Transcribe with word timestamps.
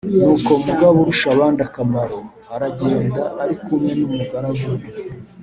nuko 0.19 0.51
mugaburushabandakamaro 0.65 2.19
aragenda 2.55 3.21
ari 3.41 3.55
kumwe 3.63 3.91
n’umugaragu 3.99 4.67
we 4.77 4.87